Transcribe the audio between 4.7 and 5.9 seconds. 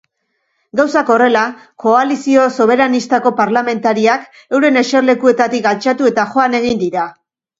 eserlekuetatik